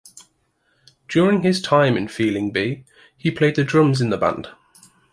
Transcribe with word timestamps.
During 1.07 1.43
his 1.43 1.61
time 1.61 1.95
in 1.95 2.07
Feeling 2.07 2.49
B, 2.49 2.85
he 3.15 3.29
played 3.29 3.55
the 3.55 3.63
drums 3.63 4.01
in 4.01 4.09
the 4.09 4.17
band. 4.17 4.47